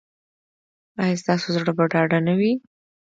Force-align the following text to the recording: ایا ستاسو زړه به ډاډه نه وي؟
ایا 1.03 1.15
ستاسو 1.21 1.47
زړه 1.55 1.71
به 1.77 1.83
ډاډه 1.91 2.19
نه 2.27 2.33
وي؟ 2.39 2.51